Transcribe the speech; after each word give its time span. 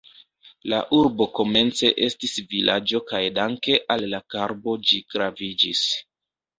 La 0.71 0.79
urbo 0.99 1.27
komence 1.39 1.91
estis 2.09 2.35
vilaĝo 2.55 3.03
kaj 3.13 3.23
danke 3.39 3.79
al 3.97 4.09
la 4.17 4.25
karbo 4.37 4.79
ĝi 4.91 5.05
graviĝis. 5.15 5.89